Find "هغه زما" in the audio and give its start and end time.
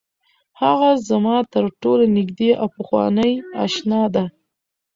0.61-1.37